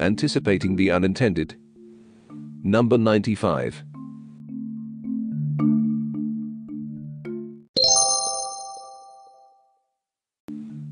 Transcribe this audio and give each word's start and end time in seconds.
Anticipating 0.00 0.76
the 0.76 0.92
unintended. 0.92 1.56
Number 2.62 2.96
95. 2.96 3.82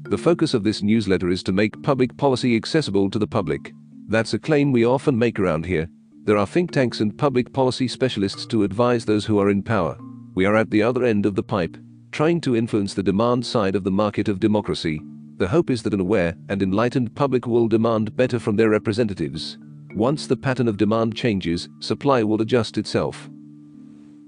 The 0.08 0.18
focus 0.18 0.54
of 0.54 0.64
this 0.64 0.82
newsletter 0.82 1.28
is 1.28 1.44
to 1.44 1.52
make 1.52 1.80
public 1.84 2.16
policy 2.16 2.56
accessible 2.56 3.08
to 3.10 3.18
the 3.20 3.28
public. 3.28 3.72
That's 4.08 4.34
a 4.34 4.40
claim 4.40 4.72
we 4.72 4.84
often 4.84 5.16
make 5.16 5.38
around 5.38 5.66
here. 5.66 5.88
There 6.24 6.36
are 6.36 6.46
think 6.46 6.72
tanks 6.72 6.98
and 6.98 7.16
public 7.16 7.52
policy 7.52 7.86
specialists 7.86 8.44
to 8.46 8.64
advise 8.64 9.04
those 9.04 9.24
who 9.24 9.38
are 9.38 9.50
in 9.50 9.62
power. 9.62 9.96
We 10.34 10.46
are 10.46 10.56
at 10.56 10.70
the 10.70 10.82
other 10.82 11.04
end 11.04 11.26
of 11.26 11.36
the 11.36 11.44
pipe, 11.44 11.76
trying 12.10 12.40
to 12.40 12.56
influence 12.56 12.94
the 12.94 13.04
demand 13.04 13.46
side 13.46 13.76
of 13.76 13.84
the 13.84 13.90
market 13.92 14.28
of 14.28 14.40
democracy. 14.40 15.00
The 15.38 15.48
hope 15.48 15.68
is 15.68 15.82
that 15.82 15.92
an 15.92 16.00
aware 16.00 16.34
and 16.48 16.62
enlightened 16.62 17.14
public 17.14 17.46
will 17.46 17.68
demand 17.68 18.16
better 18.16 18.38
from 18.38 18.56
their 18.56 18.70
representatives. 18.70 19.58
Once 19.94 20.26
the 20.26 20.36
pattern 20.36 20.66
of 20.66 20.78
demand 20.78 21.14
changes, 21.14 21.68
supply 21.78 22.22
will 22.22 22.40
adjust 22.40 22.78
itself. 22.78 23.28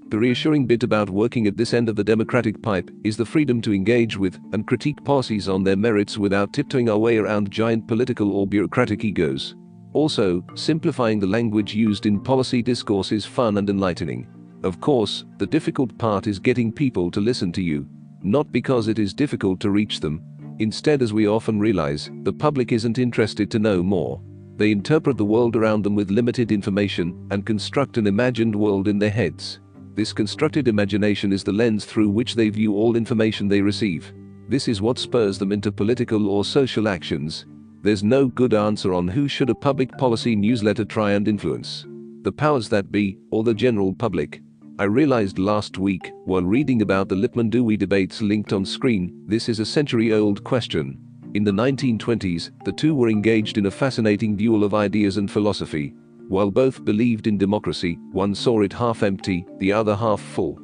The 0.09 0.19
reassuring 0.19 0.67
bit 0.67 0.83
about 0.83 1.09
working 1.09 1.47
at 1.47 1.57
this 1.57 1.73
end 1.73 1.89
of 1.89 1.95
the 1.95 2.03
democratic 2.03 2.61
pipe 2.61 2.91
is 3.03 3.17
the 3.17 3.25
freedom 3.25 3.61
to 3.61 3.73
engage 3.73 4.17
with 4.17 4.39
and 4.53 4.67
critique 4.67 5.03
policies 5.03 5.47
on 5.49 5.63
their 5.63 5.75
merits 5.75 6.17
without 6.17 6.53
tiptoeing 6.53 6.89
our 6.89 6.97
way 6.97 7.17
around 7.17 7.51
giant 7.51 7.87
political 7.87 8.31
or 8.31 8.45
bureaucratic 8.45 9.03
egos. 9.03 9.55
Also, 9.93 10.43
simplifying 10.53 11.19
the 11.19 11.27
language 11.27 11.73
used 11.73 12.05
in 12.05 12.19
policy 12.19 12.61
discourse 12.61 13.11
is 13.11 13.25
fun 13.25 13.57
and 13.57 13.69
enlightening. 13.69 14.27
Of 14.63 14.79
course, 14.79 15.25
the 15.37 15.47
difficult 15.47 15.97
part 15.97 16.27
is 16.27 16.37
getting 16.37 16.71
people 16.71 17.09
to 17.11 17.19
listen 17.19 17.51
to 17.53 17.63
you. 17.63 17.87
Not 18.21 18.51
because 18.51 18.87
it 18.87 18.99
is 18.99 19.13
difficult 19.13 19.59
to 19.61 19.71
reach 19.71 19.99
them. 19.99 20.23
Instead, 20.59 21.01
as 21.01 21.13
we 21.13 21.27
often 21.27 21.57
realize, 21.59 22.11
the 22.23 22.33
public 22.33 22.71
isn't 22.73 22.99
interested 22.99 23.49
to 23.49 23.59
know 23.59 23.81
more. 23.81 24.21
They 24.57 24.71
interpret 24.71 25.17
the 25.17 25.25
world 25.25 25.55
around 25.55 25.83
them 25.83 25.95
with 25.95 26.11
limited 26.11 26.51
information 26.51 27.27
and 27.31 27.45
construct 27.45 27.97
an 27.97 28.07
imagined 28.07 28.53
world 28.53 28.89
in 28.89 28.99
their 28.99 29.09
heads. 29.09 29.61
This 29.95 30.11
constructed 30.11 30.67
imagination 30.67 31.31
is 31.31 31.43
the 31.43 31.53
lens 31.53 31.85
through 31.85 32.09
which 32.09 32.35
they 32.35 32.49
view 32.49 32.75
all 32.75 32.97
information 32.97 33.47
they 33.47 33.61
receive. 33.61 34.13
This 34.49 34.67
is 34.67 34.81
what 34.81 34.99
spurs 34.99 35.37
them 35.37 35.53
into 35.53 35.71
political 35.71 36.27
or 36.27 36.43
social 36.43 36.89
actions. 36.89 37.45
There's 37.81 38.03
no 38.03 38.27
good 38.27 38.53
answer 38.53 38.93
on 38.93 39.07
who 39.07 39.29
should 39.29 39.49
a 39.49 39.55
public 39.55 39.97
policy 39.97 40.35
newsletter 40.35 40.83
try 40.83 41.11
and 41.13 41.27
influence. 41.27 41.85
The 42.23 42.31
powers 42.33 42.67
that 42.69 42.91
be, 42.91 43.17
or 43.31 43.45
the 43.45 43.53
general 43.53 43.93
public. 43.93 44.41
I 44.79 44.85
realized 44.85 45.39
last 45.39 45.77
week, 45.77 46.09
while 46.23 46.41
reading 46.41 46.81
about 46.81 47.09
the 47.09 47.15
Lippmann 47.15 47.49
Dewey 47.49 47.75
debates 47.75 48.21
linked 48.21 48.53
on 48.53 48.63
screen, 48.63 49.11
this 49.27 49.49
is 49.49 49.59
a 49.59 49.65
century 49.65 50.13
old 50.13 50.41
question. 50.45 50.97
In 51.33 51.43
the 51.43 51.51
1920s, 51.51 52.51
the 52.63 52.71
two 52.71 52.95
were 52.95 53.09
engaged 53.09 53.57
in 53.57 53.65
a 53.65 53.71
fascinating 53.71 54.37
duel 54.37 54.63
of 54.63 54.73
ideas 54.73 55.17
and 55.17 55.29
philosophy. 55.29 55.93
While 56.29 56.49
both 56.49 56.85
believed 56.85 57.27
in 57.27 57.37
democracy, 57.37 57.99
one 58.13 58.33
saw 58.33 58.61
it 58.61 58.71
half 58.71 59.03
empty, 59.03 59.45
the 59.57 59.73
other 59.73 59.97
half 59.97 60.21
full. 60.21 60.57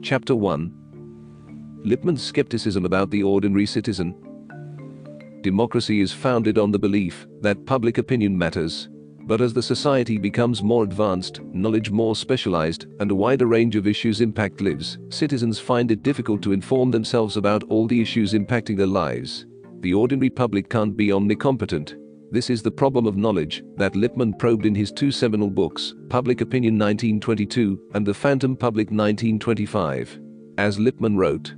Chapter 0.00 0.36
1 0.36 1.80
Lippmann's 1.84 2.22
skepticism 2.22 2.84
about 2.84 3.10
the 3.10 3.24
ordinary 3.24 3.66
citizen. 3.66 4.14
Democracy 5.40 6.00
is 6.00 6.12
founded 6.12 6.58
on 6.58 6.70
the 6.70 6.78
belief 6.78 7.26
that 7.40 7.66
public 7.66 7.98
opinion 7.98 8.38
matters. 8.38 8.88
But 9.26 9.40
as 9.40 9.52
the 9.52 9.62
society 9.62 10.18
becomes 10.18 10.62
more 10.62 10.84
advanced, 10.84 11.40
knowledge 11.44 11.90
more 11.90 12.14
specialized, 12.14 12.86
and 13.00 13.10
a 13.10 13.14
wider 13.14 13.46
range 13.46 13.76
of 13.76 13.86
issues 13.86 14.20
impact 14.20 14.60
lives, 14.60 14.98
citizens 15.08 15.58
find 15.58 15.90
it 15.90 16.02
difficult 16.02 16.42
to 16.42 16.52
inform 16.52 16.90
themselves 16.90 17.36
about 17.36 17.64
all 17.64 17.86
the 17.86 18.00
issues 18.00 18.34
impacting 18.34 18.76
their 18.76 18.86
lives. 18.86 19.46
The 19.80 19.94
ordinary 19.94 20.30
public 20.30 20.68
can't 20.68 20.96
be 20.96 21.08
omnicompetent, 21.08 21.96
this 22.34 22.50
is 22.50 22.62
the 22.62 22.70
problem 22.72 23.06
of 23.06 23.16
knowledge 23.16 23.62
that 23.76 23.94
Lippmann 23.94 24.36
probed 24.36 24.66
in 24.66 24.74
his 24.74 24.90
two 24.90 25.12
seminal 25.12 25.48
books, 25.48 25.94
Public 26.08 26.40
Opinion 26.40 26.74
1922 26.74 27.90
and 27.94 28.04
The 28.04 28.12
Phantom 28.12 28.56
Public 28.56 28.88
1925. 28.88 30.18
As 30.58 30.76
Lippmann 30.80 31.16
wrote, 31.16 31.54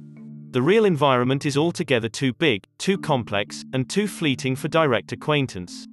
The 0.50 0.60
real 0.60 0.84
environment 0.84 1.47
is 1.47 1.56
altogether 1.56 2.10
too 2.10 2.34
big, 2.34 2.66
too 2.76 2.99
complex, 2.99 3.65
and 3.72 3.88
too 3.88 4.06
fleeting 4.06 4.55
for 4.55 4.69
direct 4.69 5.12
acquaintance. 5.12 5.87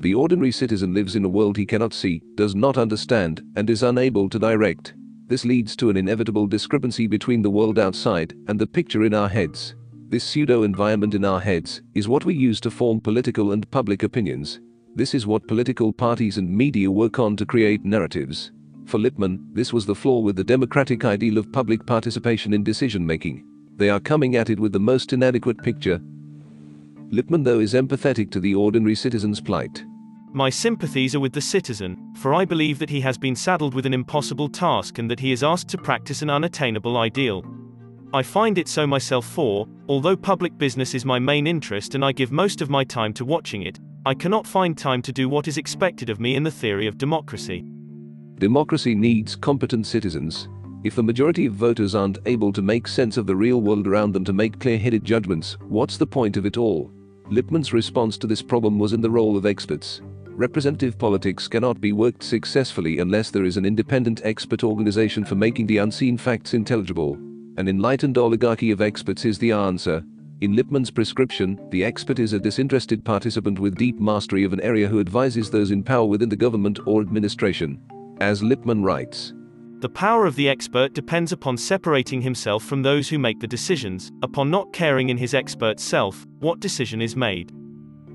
The 0.00 0.14
ordinary 0.14 0.52
citizen 0.52 0.94
lives 0.94 1.16
in 1.16 1.24
a 1.24 1.28
world 1.28 1.56
he 1.56 1.66
cannot 1.66 1.92
see, 1.92 2.22
does 2.36 2.54
not 2.54 2.78
understand, 2.78 3.42
and 3.56 3.68
is 3.68 3.82
unable 3.82 4.28
to 4.28 4.38
direct. 4.38 4.94
This 5.26 5.44
leads 5.44 5.74
to 5.76 5.90
an 5.90 5.96
inevitable 5.96 6.46
discrepancy 6.46 7.08
between 7.08 7.42
the 7.42 7.50
world 7.50 7.78
outside 7.78 8.32
and 8.46 8.58
the 8.58 8.66
picture 8.66 9.04
in 9.04 9.12
our 9.12 9.28
heads. 9.28 9.74
This 10.08 10.24
pseudo-environment 10.24 11.14
in 11.14 11.24
our 11.24 11.40
heads 11.40 11.82
is 11.94 12.08
what 12.08 12.24
we 12.24 12.34
use 12.34 12.60
to 12.60 12.70
form 12.70 13.00
political 13.00 13.52
and 13.52 13.70
public 13.70 14.04
opinions. 14.04 14.60
This 14.94 15.14
is 15.14 15.26
what 15.26 15.48
political 15.48 15.92
parties 15.92 16.38
and 16.38 16.48
media 16.48 16.90
work 16.90 17.18
on 17.18 17.36
to 17.36 17.44
create 17.44 17.84
narratives. 17.84 18.52
For 18.86 18.98
Lippmann, 18.98 19.44
this 19.52 19.72
was 19.72 19.84
the 19.84 19.94
flaw 19.94 20.20
with 20.20 20.36
the 20.36 20.44
democratic 20.44 21.04
ideal 21.04 21.38
of 21.38 21.52
public 21.52 21.84
participation 21.84 22.54
in 22.54 22.62
decision-making. 22.62 23.44
They 23.76 23.90
are 23.90 24.00
coming 24.00 24.36
at 24.36 24.48
it 24.48 24.58
with 24.58 24.72
the 24.72 24.80
most 24.80 25.12
inadequate 25.12 25.62
picture. 25.62 26.00
Lippmann 27.10 27.42
though 27.42 27.60
is 27.60 27.74
empathetic 27.74 28.30
to 28.30 28.40
the 28.40 28.54
ordinary 28.54 28.94
citizen's 28.94 29.40
plight. 29.40 29.84
My 30.38 30.50
sympathies 30.50 31.16
are 31.16 31.20
with 31.20 31.32
the 31.32 31.40
citizen, 31.40 32.12
for 32.14 32.32
I 32.32 32.44
believe 32.44 32.78
that 32.78 32.90
he 32.90 33.00
has 33.00 33.18
been 33.18 33.34
saddled 33.34 33.74
with 33.74 33.86
an 33.86 33.92
impossible 33.92 34.48
task 34.48 34.98
and 34.98 35.10
that 35.10 35.18
he 35.18 35.32
is 35.32 35.42
asked 35.42 35.66
to 35.70 35.78
practice 35.78 36.22
an 36.22 36.30
unattainable 36.30 36.96
ideal. 36.96 37.44
I 38.14 38.22
find 38.22 38.56
it 38.56 38.68
so 38.68 38.86
myself 38.86 39.26
for, 39.26 39.66
although 39.88 40.16
public 40.16 40.56
business 40.56 40.94
is 40.94 41.04
my 41.04 41.18
main 41.18 41.48
interest 41.48 41.96
and 41.96 42.04
I 42.04 42.12
give 42.12 42.30
most 42.30 42.60
of 42.60 42.70
my 42.70 42.84
time 42.84 43.12
to 43.14 43.24
watching 43.24 43.62
it, 43.62 43.80
I 44.06 44.14
cannot 44.14 44.46
find 44.46 44.78
time 44.78 45.02
to 45.02 45.12
do 45.12 45.28
what 45.28 45.48
is 45.48 45.58
expected 45.58 46.08
of 46.08 46.20
me 46.20 46.36
in 46.36 46.44
the 46.44 46.52
theory 46.52 46.86
of 46.86 46.98
democracy. 46.98 47.64
Democracy 48.36 48.94
needs 48.94 49.34
competent 49.34 49.88
citizens. 49.88 50.48
If 50.84 50.94
the 50.94 51.02
majority 51.02 51.46
of 51.46 51.54
voters 51.54 51.96
aren't 51.96 52.18
able 52.26 52.52
to 52.52 52.62
make 52.62 52.86
sense 52.86 53.16
of 53.16 53.26
the 53.26 53.34
real 53.34 53.60
world 53.60 53.88
around 53.88 54.12
them 54.12 54.24
to 54.26 54.32
make 54.32 54.60
clear-headed 54.60 55.02
judgments, 55.02 55.56
what's 55.62 55.96
the 55.96 56.06
point 56.06 56.36
of 56.36 56.46
it 56.46 56.56
all? 56.56 56.92
Lippmann's 57.28 57.72
response 57.72 58.16
to 58.18 58.28
this 58.28 58.40
problem 58.40 58.78
was 58.78 58.92
in 58.92 59.00
the 59.00 59.10
role 59.10 59.36
of 59.36 59.44
experts. 59.44 60.00
Representative 60.38 60.96
politics 60.96 61.48
cannot 61.48 61.80
be 61.80 61.92
worked 61.92 62.22
successfully 62.22 63.00
unless 63.00 63.32
there 63.32 63.44
is 63.44 63.56
an 63.56 63.64
independent 63.64 64.20
expert 64.22 64.62
organization 64.62 65.24
for 65.24 65.34
making 65.34 65.66
the 65.66 65.78
unseen 65.78 66.16
facts 66.16 66.54
intelligible. 66.54 67.14
An 67.56 67.66
enlightened 67.66 68.16
oligarchy 68.16 68.70
of 68.70 68.80
experts 68.80 69.24
is 69.24 69.36
the 69.40 69.50
answer. 69.50 70.04
In 70.40 70.54
Lippmann's 70.54 70.92
prescription, 70.92 71.58
the 71.70 71.82
expert 71.84 72.20
is 72.20 72.34
a 72.34 72.38
disinterested 72.38 73.04
participant 73.04 73.58
with 73.58 73.74
deep 73.74 73.98
mastery 73.98 74.44
of 74.44 74.52
an 74.52 74.60
area 74.60 74.86
who 74.86 75.00
advises 75.00 75.50
those 75.50 75.72
in 75.72 75.82
power 75.82 76.04
within 76.04 76.28
the 76.28 76.36
government 76.36 76.78
or 76.86 77.00
administration. 77.00 77.80
As 78.20 78.40
Lippmann 78.40 78.84
writes, 78.84 79.32
The 79.80 79.88
power 79.88 80.24
of 80.24 80.36
the 80.36 80.48
expert 80.48 80.94
depends 80.94 81.32
upon 81.32 81.56
separating 81.56 82.22
himself 82.22 82.62
from 82.62 82.82
those 82.84 83.08
who 83.08 83.18
make 83.18 83.40
the 83.40 83.48
decisions, 83.48 84.12
upon 84.22 84.52
not 84.52 84.72
caring 84.72 85.08
in 85.08 85.16
his 85.16 85.34
expert 85.34 85.80
self 85.80 86.24
what 86.38 86.60
decision 86.60 87.02
is 87.02 87.16
made. 87.16 87.50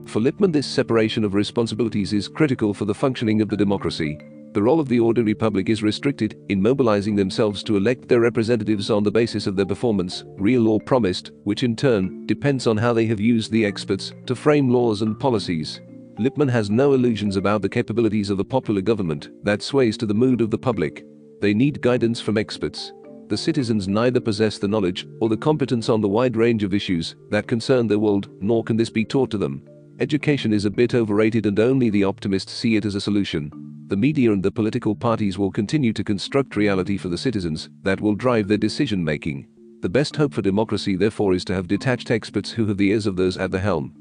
For 0.05 0.19
Lippmann, 0.19 0.51
this 0.51 0.67
separation 0.67 1.23
of 1.23 1.33
responsibilities 1.33 2.13
is 2.13 2.27
critical 2.27 2.73
for 2.73 2.85
the 2.85 2.93
functioning 2.93 3.41
of 3.41 3.49
the 3.49 3.57
democracy. 3.57 4.19
The 4.53 4.61
role 4.61 4.79
of 4.79 4.87
the 4.87 4.99
ordinary 4.99 5.33
public 5.33 5.69
is 5.69 5.81
restricted 5.81 6.37
in 6.49 6.61
mobilizing 6.61 7.15
themselves 7.15 7.63
to 7.63 7.77
elect 7.77 8.07
their 8.07 8.19
representatives 8.19 8.91
on 8.91 9.03
the 9.03 9.11
basis 9.11 9.47
of 9.47 9.55
their 9.55 9.65
performance, 9.65 10.23
real 10.37 10.67
or 10.67 10.79
promised, 10.79 11.31
which 11.43 11.63
in 11.63 11.75
turn 11.75 12.27
depends 12.27 12.67
on 12.67 12.77
how 12.77 12.93
they 12.93 13.07
have 13.07 13.19
used 13.19 13.51
the 13.51 13.65
experts 13.65 14.13
to 14.27 14.35
frame 14.35 14.69
laws 14.69 15.01
and 15.01 15.19
policies. 15.19 15.81
Lippmann 16.19 16.49
has 16.49 16.69
no 16.69 16.93
illusions 16.93 17.35
about 17.35 17.63
the 17.63 17.69
capabilities 17.69 18.29
of 18.29 18.39
a 18.39 18.43
popular 18.43 18.81
government 18.81 19.29
that 19.43 19.63
sways 19.63 19.97
to 19.97 20.05
the 20.05 20.13
mood 20.13 20.41
of 20.41 20.51
the 20.51 20.57
public. 20.57 21.03
They 21.41 21.55
need 21.55 21.81
guidance 21.81 22.21
from 22.21 22.37
experts. 22.37 22.93
The 23.29 23.37
citizens 23.37 23.87
neither 23.87 24.19
possess 24.19 24.59
the 24.59 24.67
knowledge 24.67 25.07
or 25.19 25.29
the 25.29 25.37
competence 25.37 25.89
on 25.89 26.01
the 26.01 26.07
wide 26.07 26.35
range 26.35 26.63
of 26.63 26.75
issues 26.75 27.15
that 27.31 27.47
concern 27.47 27.87
their 27.87 27.97
world, 27.97 28.29
nor 28.39 28.63
can 28.63 28.77
this 28.77 28.91
be 28.91 29.03
taught 29.03 29.31
to 29.31 29.39
them. 29.39 29.67
Education 30.03 30.51
is 30.51 30.65
a 30.65 30.69
bit 30.69 30.93
overrated 30.93 31.45
and 31.45 31.57
only 31.61 31.89
the 31.89 32.03
optimists 32.03 32.51
see 32.51 32.75
it 32.75 32.83
as 32.83 32.93
a 32.93 32.99
solution 32.99 33.49
the 33.87 33.95
media 33.95 34.33
and 34.33 34.43
the 34.43 34.51
political 34.51 34.93
parties 34.93 35.37
will 35.37 35.49
continue 35.49 35.93
to 35.93 36.03
construct 36.03 36.57
reality 36.57 36.97
for 36.97 37.07
the 37.07 37.17
citizens 37.17 37.69
that 37.83 38.01
will 38.01 38.13
drive 38.13 38.49
their 38.49 38.57
decision 38.57 39.01
making. 39.01 39.47
The 39.81 39.87
best 39.87 40.17
hope 40.17 40.33
for 40.33 40.41
democracy, 40.41 40.97
therefore, 40.97 41.33
is 41.33 41.45
to 41.45 41.53
have 41.53 41.69
detached 41.69 42.11
experts 42.11 42.51
who 42.51 42.65
have 42.65 42.75
the 42.75 42.89
ears 42.89 43.05
of 43.05 43.15
those 43.15 43.37
at 43.37 43.51
the 43.51 43.59
helm. 43.59 43.95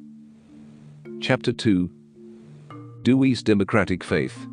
Chapter 1.20 1.52
2 1.52 1.88
Dewey's 3.02 3.44
Democratic 3.44 4.02
Faith 4.02 4.48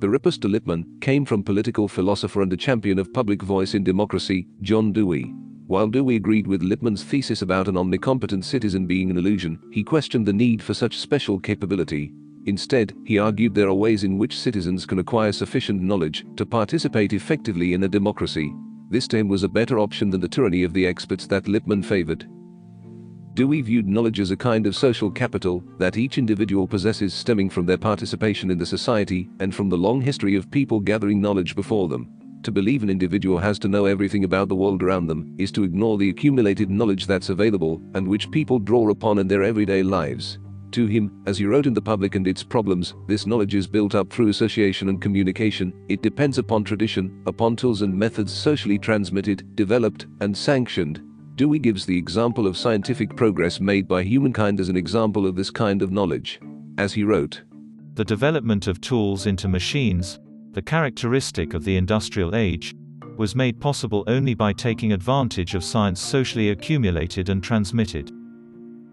The 0.00 0.10
riposte 0.10 0.42
to 0.42 0.48
Lippmann 0.48 1.00
came 1.00 1.24
from 1.24 1.42
political 1.42 1.88
philosopher 1.88 2.42
and 2.42 2.52
a 2.52 2.56
champion 2.58 2.98
of 2.98 3.14
public 3.14 3.40
voice 3.42 3.72
in 3.72 3.82
democracy, 3.82 4.46
John 4.60 4.92
Dewey. 4.92 5.32
While 5.68 5.88
Dewey 5.88 6.16
agreed 6.16 6.46
with 6.46 6.62
Lippmann's 6.62 7.04
thesis 7.04 7.42
about 7.42 7.68
an 7.68 7.74
omnicompetent 7.74 8.42
citizen 8.42 8.86
being 8.86 9.10
an 9.10 9.18
illusion, 9.18 9.58
he 9.70 9.84
questioned 9.84 10.24
the 10.24 10.32
need 10.32 10.62
for 10.62 10.72
such 10.72 10.96
special 10.96 11.38
capability. 11.38 12.10
Instead, 12.46 12.94
he 13.04 13.18
argued 13.18 13.54
there 13.54 13.68
are 13.68 13.74
ways 13.74 14.02
in 14.02 14.16
which 14.16 14.38
citizens 14.38 14.86
can 14.86 14.98
acquire 14.98 15.30
sufficient 15.30 15.82
knowledge 15.82 16.24
to 16.36 16.46
participate 16.46 17.12
effectively 17.12 17.74
in 17.74 17.82
a 17.82 17.88
democracy. 17.88 18.50
This 18.88 19.06
him 19.08 19.28
was 19.28 19.42
a 19.42 19.48
better 19.48 19.78
option 19.78 20.08
than 20.08 20.22
the 20.22 20.28
tyranny 20.28 20.62
of 20.62 20.72
the 20.72 20.86
experts 20.86 21.26
that 21.26 21.46
Lippmann 21.46 21.82
favored. 21.82 22.26
Dewey 23.34 23.60
viewed 23.60 23.86
knowledge 23.86 24.20
as 24.20 24.30
a 24.30 24.36
kind 24.38 24.66
of 24.66 24.74
social 24.74 25.10
capital 25.10 25.62
that 25.76 25.98
each 25.98 26.16
individual 26.16 26.66
possesses 26.66 27.12
stemming 27.12 27.50
from 27.50 27.66
their 27.66 27.76
participation 27.76 28.50
in 28.50 28.56
the 28.56 28.64
society 28.64 29.28
and 29.38 29.54
from 29.54 29.68
the 29.68 29.76
long 29.76 30.00
history 30.00 30.34
of 30.34 30.50
people 30.50 30.80
gathering 30.80 31.20
knowledge 31.20 31.54
before 31.54 31.88
them. 31.88 32.17
To 32.48 32.52
believe 32.52 32.82
an 32.82 32.88
individual 32.88 33.36
has 33.36 33.58
to 33.58 33.68
know 33.68 33.84
everything 33.84 34.24
about 34.24 34.48
the 34.48 34.54
world 34.54 34.82
around 34.82 35.06
them 35.06 35.34
is 35.36 35.52
to 35.52 35.64
ignore 35.64 35.98
the 35.98 36.08
accumulated 36.08 36.70
knowledge 36.70 37.06
that's 37.06 37.28
available 37.28 37.78
and 37.92 38.08
which 38.08 38.30
people 38.30 38.58
draw 38.58 38.88
upon 38.88 39.18
in 39.18 39.28
their 39.28 39.42
everyday 39.42 39.82
lives. 39.82 40.38
To 40.70 40.86
him, 40.86 41.22
as 41.26 41.36
he 41.36 41.44
wrote 41.44 41.66
in 41.66 41.74
The 41.74 41.82
Public 41.82 42.14
and 42.14 42.26
Its 42.26 42.42
Problems, 42.42 42.94
this 43.06 43.26
knowledge 43.26 43.54
is 43.54 43.66
built 43.66 43.94
up 43.94 44.10
through 44.10 44.28
association 44.28 44.88
and 44.88 44.98
communication, 44.98 45.74
it 45.90 46.00
depends 46.00 46.38
upon 46.38 46.64
tradition, 46.64 47.22
upon 47.26 47.54
tools 47.54 47.82
and 47.82 47.94
methods 47.94 48.32
socially 48.32 48.78
transmitted, 48.78 49.54
developed, 49.54 50.06
and 50.22 50.34
sanctioned, 50.34 51.02
Dewey 51.34 51.58
gives 51.58 51.84
the 51.84 51.98
example 51.98 52.46
of 52.46 52.56
scientific 52.56 53.14
progress 53.14 53.60
made 53.60 53.86
by 53.86 54.02
humankind 54.02 54.58
as 54.58 54.70
an 54.70 54.76
example 54.78 55.26
of 55.26 55.36
this 55.36 55.50
kind 55.50 55.82
of 55.82 55.92
knowledge. 55.92 56.40
As 56.78 56.94
he 56.94 57.04
wrote, 57.04 57.42
The 57.92 58.06
development 58.06 58.66
of 58.66 58.80
tools 58.80 59.26
into 59.26 59.48
machines, 59.48 60.18
the 60.52 60.62
characteristic 60.62 61.54
of 61.54 61.64
the 61.64 61.76
industrial 61.76 62.34
age, 62.34 62.74
was 63.16 63.34
made 63.34 63.60
possible 63.60 64.04
only 64.06 64.34
by 64.34 64.52
taking 64.52 64.92
advantage 64.92 65.54
of 65.54 65.64
science 65.64 66.00
socially 66.00 66.50
accumulated 66.50 67.28
and 67.28 67.42
transmitted. 67.42 68.12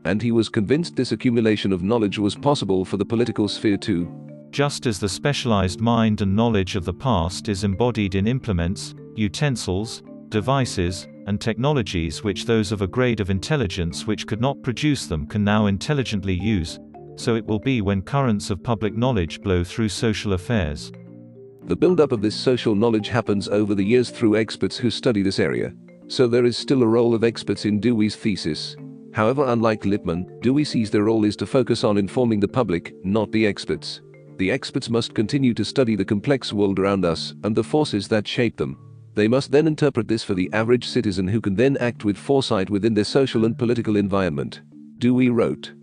And 0.03 0.21
he 0.21 0.31
was 0.31 0.49
convinced 0.49 0.95
this 0.95 1.11
accumulation 1.11 1.71
of 1.71 1.83
knowledge 1.83 2.19
was 2.19 2.35
possible 2.35 2.85
for 2.85 2.97
the 2.97 3.05
political 3.05 3.47
sphere 3.47 3.77
too. 3.77 4.11
Just 4.51 4.85
as 4.85 4.99
the 4.99 5.09
specialized 5.09 5.81
mind 5.81 6.21
and 6.21 6.35
knowledge 6.35 6.75
of 6.75 6.85
the 6.85 6.93
past 6.93 7.49
is 7.49 7.63
embodied 7.63 8.15
in 8.15 8.27
implements, 8.27 8.95
utensils, 9.15 10.01
devices, 10.29 11.07
and 11.27 11.41
technologies 11.41 12.23
which 12.23 12.45
those 12.45 12.71
of 12.71 12.81
a 12.81 12.87
grade 12.87 13.19
of 13.19 13.29
intelligence 13.29 14.05
which 14.05 14.27
could 14.27 14.41
not 14.41 14.61
produce 14.61 15.07
them 15.07 15.25
can 15.25 15.43
now 15.43 15.65
intelligently 15.65 16.33
use, 16.33 16.79
so 17.15 17.35
it 17.35 17.45
will 17.45 17.59
be 17.59 17.81
when 17.81 18.01
currents 18.01 18.49
of 18.49 18.63
public 18.63 18.95
knowledge 18.95 19.41
blow 19.41 19.63
through 19.63 19.89
social 19.89 20.33
affairs. 20.33 20.91
The 21.65 21.75
build-up 21.75 22.11
of 22.11 22.21
this 22.21 22.35
social 22.35 22.75
knowledge 22.75 23.09
happens 23.09 23.47
over 23.47 23.75
the 23.75 23.83
years 23.83 24.09
through 24.09 24.35
experts 24.37 24.77
who 24.77 24.89
study 24.89 25.21
this 25.21 25.39
area, 25.39 25.73
so 26.07 26.27
there 26.27 26.45
is 26.45 26.57
still 26.57 26.83
a 26.83 26.87
role 26.87 27.15
of 27.15 27.23
experts 27.23 27.65
in 27.65 27.79
Dewey's 27.79 28.15
thesis. 28.15 28.75
However, 29.13 29.45
unlike 29.47 29.85
Lippmann, 29.85 30.39
Dewey 30.41 30.63
sees 30.63 30.91
their 30.91 31.05
role 31.05 31.25
is 31.25 31.35
to 31.37 31.45
focus 31.45 31.83
on 31.83 31.97
informing 31.97 32.39
the 32.39 32.47
public, 32.47 32.93
not 33.03 33.31
the 33.31 33.47
experts. 33.47 34.01
The 34.37 34.51
experts 34.51 34.89
must 34.89 35.15
continue 35.15 35.53
to 35.53 35.65
study 35.65 35.95
the 35.95 36.05
complex 36.05 36.51
world 36.53 36.79
around 36.79 37.05
us 37.05 37.33
and 37.43 37.55
the 37.55 37.63
forces 37.63 38.07
that 38.09 38.27
shape 38.27 38.57
them, 38.57 38.77
they 39.15 39.29
must 39.29 39.51
then 39.51 39.65
interpret 39.65 40.09
this 40.09 40.23
for 40.23 40.33
the 40.33 40.51
average 40.51 40.85
citizen 40.85 41.29
who 41.29 41.39
can 41.39 41.55
then 41.55 41.77
act 41.77 42.03
with 42.03 42.17
foresight 42.17 42.69
within 42.69 42.93
their 42.93 43.05
social 43.05 43.45
and 43.45 43.57
political 43.57 43.95
environment. 43.95 44.61
Dewey 44.97 45.29
wrote 45.29 45.73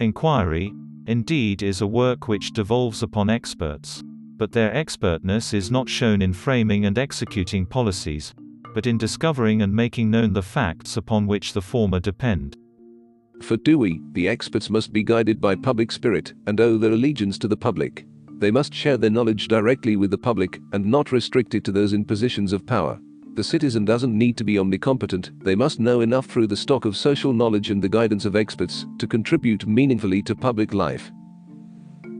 Inquiry, 0.00 0.72
indeed, 1.06 1.62
is 1.62 1.82
a 1.82 1.86
work 1.86 2.28
which 2.28 2.52
devolves 2.52 3.02
upon 3.02 3.28
experts. 3.28 4.02
But 4.38 4.52
their 4.52 4.72
expertness 4.72 5.52
is 5.52 5.70
not 5.70 5.88
shown 5.88 6.22
in 6.22 6.32
framing 6.32 6.86
and 6.86 6.96
executing 6.96 7.66
policies, 7.66 8.34
but 8.72 8.86
in 8.86 8.96
discovering 8.96 9.62
and 9.62 9.74
making 9.74 10.10
known 10.10 10.32
the 10.32 10.42
facts 10.42 10.96
upon 10.96 11.26
which 11.26 11.52
the 11.52 11.60
former 11.60 11.98
depend. 11.98 12.56
For 13.42 13.56
Dewey, 13.56 14.00
the 14.12 14.28
experts 14.28 14.70
must 14.70 14.92
be 14.92 15.02
guided 15.02 15.40
by 15.40 15.56
public 15.56 15.90
spirit 15.90 16.34
and 16.46 16.60
owe 16.60 16.78
their 16.78 16.92
allegiance 16.92 17.36
to 17.38 17.48
the 17.48 17.56
public. 17.56 18.06
They 18.38 18.52
must 18.52 18.72
share 18.72 18.96
their 18.96 19.10
knowledge 19.10 19.48
directly 19.48 19.96
with 19.96 20.12
the 20.12 20.18
public 20.18 20.60
and 20.72 20.86
not 20.86 21.10
restrict 21.10 21.56
it 21.56 21.64
to 21.64 21.72
those 21.72 21.92
in 21.92 22.04
positions 22.04 22.52
of 22.52 22.64
power. 22.66 23.00
The 23.34 23.42
citizen 23.42 23.84
doesn't 23.84 24.16
need 24.16 24.36
to 24.36 24.44
be 24.44 24.54
omnicompetent, 24.54 25.42
they 25.42 25.56
must 25.56 25.80
know 25.80 26.00
enough 26.00 26.26
through 26.26 26.46
the 26.46 26.56
stock 26.56 26.84
of 26.84 26.96
social 26.96 27.32
knowledge 27.32 27.70
and 27.70 27.82
the 27.82 27.88
guidance 27.88 28.24
of 28.24 28.36
experts 28.36 28.86
to 28.98 29.06
contribute 29.08 29.66
meaningfully 29.66 30.22
to 30.22 30.36
public 30.36 30.74
life. 30.74 31.10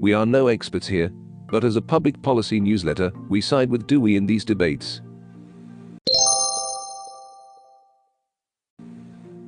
We 0.01 0.13
are 0.13 0.27
no 0.27 0.47
experts 0.49 0.87
here, 0.87 1.13
but 1.49 1.65
as 1.65 1.77
a 1.77 1.83
public 1.83 2.21
policy 2.23 2.61
newsletter, 2.61 3.11
we 3.29 3.41
side 3.41 3.71
with 3.71 3.87
Dewey 3.87 4.17
in 4.17 4.27
these 4.27 4.45
debates. 4.45 5.01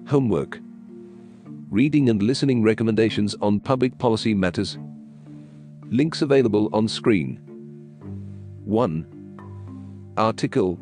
Homework 0.06 0.58
Reading 1.70 2.08
and 2.08 2.20
listening 2.20 2.62
recommendations 2.64 3.36
on 3.40 3.60
public 3.60 3.96
policy 3.98 4.34
matters 4.34 4.76
Links 5.90 6.22
available 6.22 6.68
on 6.72 6.88
screen. 6.88 7.40
1. 8.64 10.12
Article 10.16 10.78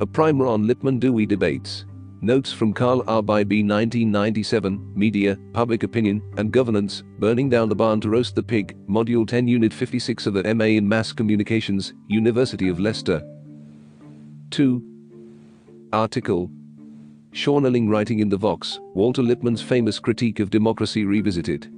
A 0.00 0.06
Primer 0.06 0.46
on 0.46 0.66
Lippmann 0.66 0.98
Dewey 0.98 1.26
Debates. 1.26 1.84
Notes 2.20 2.52
from 2.52 2.72
Carl 2.72 3.04
R. 3.06 3.22
B. 3.22 3.62
1997, 3.62 4.92
Media, 4.92 5.38
Public 5.52 5.84
Opinion, 5.84 6.20
and 6.36 6.50
Governance, 6.50 7.04
Burning 7.20 7.48
Down 7.48 7.68
the 7.68 7.76
Barn 7.76 8.00
to 8.00 8.08
Roast 8.10 8.34
the 8.34 8.42
Pig, 8.42 8.76
Module 8.88 9.26
10 9.26 9.46
Unit 9.46 9.72
56 9.72 10.26
of 10.26 10.34
the 10.34 10.54
MA 10.54 10.64
in 10.64 10.88
Mass 10.88 11.12
Communications, 11.12 11.94
University 12.08 12.68
of 12.68 12.80
Leicester. 12.80 13.22
2. 14.50 14.82
Article 15.92 16.50
Sean 17.30 17.62
Illing 17.62 17.88
writing 17.88 18.18
in 18.18 18.28
the 18.28 18.36
Vox, 18.36 18.80
Walter 18.94 19.22
Lippmann's 19.22 19.62
famous 19.62 20.00
critique 20.00 20.40
of 20.40 20.50
democracy 20.50 21.04
revisited. 21.04 21.72